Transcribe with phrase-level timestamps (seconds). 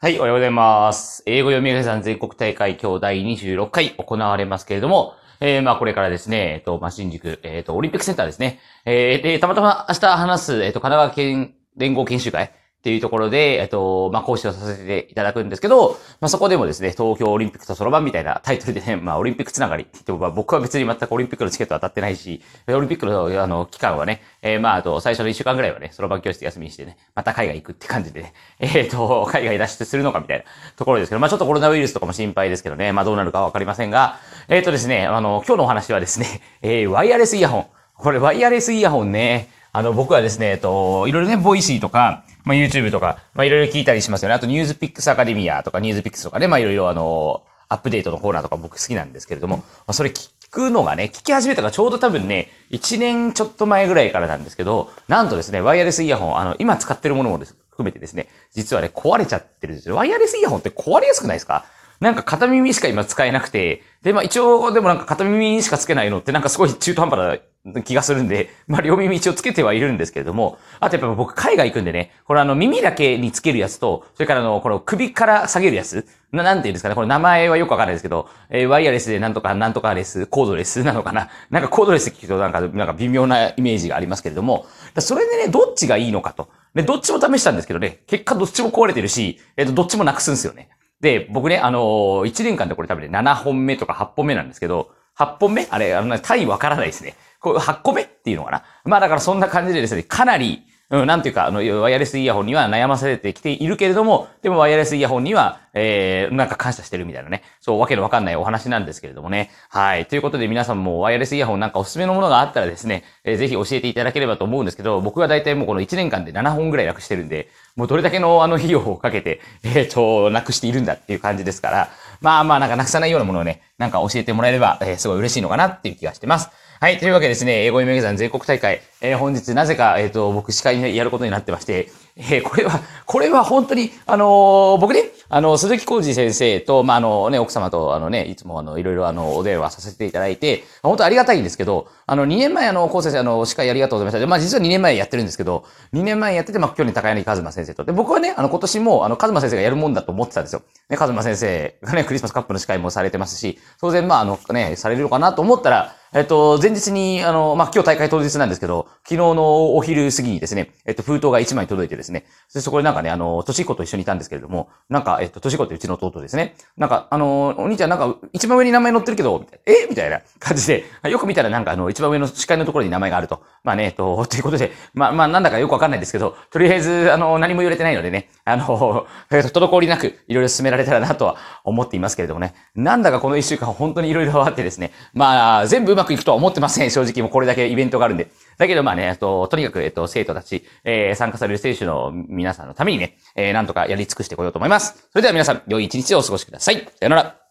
[0.00, 1.22] はい、おはようございます。
[1.24, 8.60] 英語読み上げさん全国大会今日第26回行われますけれども、えー、まあこれからですね、えっと、まあ新宿、えっと、オリンピックセンターですね。
[8.84, 12.52] えー、で、たまたま明日話す、えっと、神奈川県連合研修会
[12.84, 30.44] っていうところで、えっと、まあ講師をさせていただくんですけど、まあそこでもですね、東京オリンピックとそろばんみたいなタイトルでね、 まあオリンピックつながりって言っても、まあ僕は別に全くオリンピックのチケット当たってないし、オリンピックのあの期間はね、えー、まああと最初の1週間ぐらいはね、そろばん教室休みにしてね、また海外行くって感じでね、 えっ、と、海外脱出するのかみたいな
[30.76, 37.66] ところですけど、まあちょっとコロナウイルスとかも心配ですけどね、まあどうなるかわかりませんが、えっ、とですね、あの、今日のお話はですね、 えー、ワイヤレスイヤホン。
[37.96, 44.34] これワイヤレスイヤホンね、あの、僕はですね、えっと、いろいろね、ボイシーとか、まあ、YouTube とか、まあ、いろいろ聞いたりしますよね。
[44.34, 59.96] あと、ニュースピックスアカデミアとか、ニュースピックスとかね、まあ、いろいろあの、アップデートのコーナーとか僕好きなんですけれども、まあ、それ聞くのがね、聞き始めたがちょうど多分ね、1年ちょっと前ぐらいからなんですけど、なんとですね、ワイヤレスイヤホン、あの、今使ってるものもです含めてですね、実はね、壊れちゃってるんですよ。
[59.96, 61.64] ワイヤレスイヤホンって壊れやすくないですか？
[61.98, 67.38] なんか片耳しか今使えなくて、で、まあ一応でもなんか片耳にしかつけないのってなんかすごい中途半端な
[67.84, 81.28] 気がするんで、 まあ両耳一応つけてはいるんですけれども、あとやっぱ僕海外行くんでね、これあの耳だけにつけるやつと、それからあの、この首から下げるやつ、ななんていうんですかね、これ名前はよくわかんないですけど、えー、ワイヤレスでなんとかなんとかレス、コードレスなのかな？
[81.50, 84.66] なんかコードレス聞くとなんか、なんか微妙なイメージがありますけれども、
[84.98, 86.48] それでね、どっちがいいのかと。
[86.74, 90.68] で、どっちも試したんですけどね、結果どっちも壊れてるし、えっ、と、どっちもなくすんですよね。
[91.00, 95.66] で、僕ね、あのー、1年間でこれ多分ね、7本目とか8本目なんですけど、8本目？
[95.70, 97.14] あれ、あの、単位わからないですね。
[97.40, 98.64] こう8個目っていうのかな。
[98.84, 109.50] まあだからそんな感じでですね、かなり、うん、なんていうか、あの、ワイヤレスイヤホンには悩ませてきているけれども、でもワイヤレスイヤホンには、えー、なんか感謝してるみたいなね、そう、わけのわかんないお話なんですけれどもね。
[109.70, 110.06] はい。
[110.06, 121.88] ということで皆さんもワイヤレスイヤホンなんかおすすめのものがあったらですね、えー、ぜひ教えていただければと思うんですけど、僕は大体もうこの1年間で7本ぐらいなくしてるんで、もうどれだけのあの費用をかけて、えっ、ー、と、なくしているんだっていう感じですから、
[122.20, 126.50] まあまあなんかなくさないようなものをね、なんか教えてもらえれば、えー、すごい嬉しいのかなっていう気がしてます。
[126.84, 126.98] はい。
[126.98, 144.26] というわけですね、英語読み上げ全国大会、えー、本日なぜか、えっ、ー、と、僕司会やることになってまして、えー、これは、これは本当に、あの、僕ね、あの、鈴木浩二先生と、まあ、あのね、奥様と、あのね、いつもあの、いろいろあの、お電話させていただいて、本当ありがたいんですけど、あの、2年前あの、高先生、あの、司会ありがとうございました。
[144.26, 145.64] まあ、実は2年前やってるんですけど、
[145.94, 147.84] 2年前やってて、まあ、去年高柳和馬先生と。
[147.84, 150.60] で、僕はね、あの、今年も、あの、和馬先生がやるもんだと思ってたんですよ。
[150.90, 166.54] ね、和馬先生がね、クリスマスカップの司会もされてますし、当然、まあ、あの、ね、されるのかなと思ったら、えっと、前日に、あの、まあ、今日大会当日なんですけど、昨日のお昼過ぎにですね、えっと、封筒が1枚届いてですね、でそこでなんかね、あの、とし子と一緒にいたんですけれども、なんか、えっと、とし子ってうちの弟ですね。
[166.76, 169.88] なんか、あの、お兄ちゃんなんか、一番上に名前載ってるけど、え？
[169.90, 173.42] みたいな感じで、よく見たらなんかあの、一番上の司会のところに名前があると。
[173.64, 186.90] まあね、えっと、ということで、まあ、まあ、なんだかよくわかんないですけど、とりあえず、あの、何も言われてないのでね、あの、えっと、滞りなく、いろいろ進められたらなとは思っていますけれどもね、なんだかこの一週間本当にいろいろあってですね、まあ、全部うまくいくとは思ってません。
[186.90, 188.30] 正直もうこれだけイベントがあるんで。
[188.58, 195.08] だけどまあね、えっと、とにかく、えっと、生徒たち、えー、参加される選手の皆さんのためにね、えー、なんとかやり尽くしてこようと思います。
[195.10, 196.76] それでは皆さん、良い一日をお過ごしください。
[196.76, 197.43] さよなら。